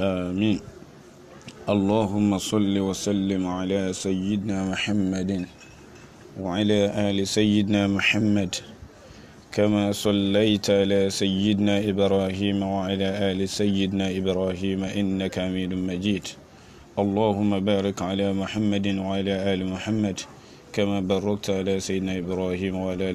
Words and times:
آمين. 0.00 0.58
اللهم 1.68 2.38
صل 2.38 2.78
وسلم 2.78 3.46
على 3.46 3.92
سيدنا 3.92 4.64
محمد 4.70 5.46
وعلى 6.40 7.10
آل 7.10 7.28
سيدنا 7.28 7.86
محمد 7.86 8.54
كما 9.52 9.92
صليت 9.92 10.70
على 10.70 11.10
سيدنا 11.10 11.78
إبراهيم 11.88 12.62
وعلى 12.62 13.08
آل 13.30 13.48
سيدنا 13.48 14.10
إبراهيم 14.18 14.84
إنك 14.84 15.38
حميد 15.38 15.74
مجيد. 15.74 16.26
اللهم 16.98 17.60
بارك 17.60 18.02
على 18.02 18.32
محمد 18.32 18.86
وعلى 18.98 19.34
آل 19.54 19.66
محمد 19.66 20.20
كما 20.72 21.00
باركت 21.00 21.50
على 21.50 21.80
سيدنا 21.80 22.18
إبراهيم 22.18 22.74
وعلى 22.76 23.10
آل 23.10 23.12